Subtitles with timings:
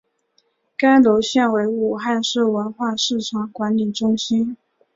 [0.77, 4.57] 该楼现为武汉市文化市场管理中心。